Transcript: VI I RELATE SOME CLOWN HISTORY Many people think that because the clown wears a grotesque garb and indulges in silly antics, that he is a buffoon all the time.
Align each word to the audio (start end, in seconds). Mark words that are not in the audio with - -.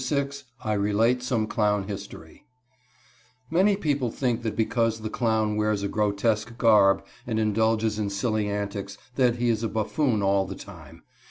VI 0.03 0.29
I 0.63 0.73
RELATE 0.73 1.21
SOME 1.21 1.45
CLOWN 1.45 1.83
HISTORY 1.87 2.43
Many 3.51 3.75
people 3.75 4.09
think 4.09 4.41
that 4.41 4.55
because 4.55 5.01
the 5.01 5.11
clown 5.11 5.57
wears 5.57 5.83
a 5.83 5.87
grotesque 5.87 6.57
garb 6.57 7.05
and 7.27 7.37
indulges 7.37 7.99
in 7.99 8.09
silly 8.09 8.47
antics, 8.49 8.97
that 9.13 9.35
he 9.35 9.49
is 9.49 9.61
a 9.61 9.69
buffoon 9.69 10.23
all 10.23 10.47
the 10.47 10.55
time. 10.55 11.03